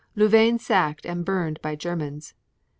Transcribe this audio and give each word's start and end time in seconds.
Louvain 0.15 0.57
sacked 0.57 1.05
and 1.05 1.23
burned 1.23 1.61
by 1.61 1.75
Germans. 1.75 2.33